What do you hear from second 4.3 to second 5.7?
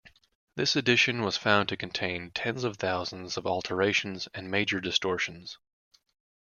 and major distortions.